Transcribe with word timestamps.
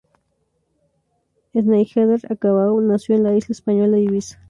Sneijder-Cabau 1.53 2.81
nació 2.81 3.13
en 3.17 3.21
la 3.23 3.35
isla 3.35 3.53
española 3.53 3.99
Ibiza. 3.99 4.39